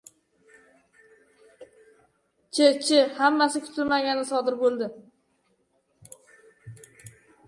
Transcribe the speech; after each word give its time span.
ChCh: 2.57 3.03
Hammasi 3.19 3.61
kutilmaganda 3.65 4.25
sodir 4.31 4.57
bo‘ldi. 4.63 4.89